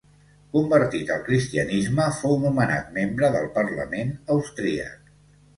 [0.55, 5.17] Convertit al cristianisme, fou nomenat membre del parlament austríac.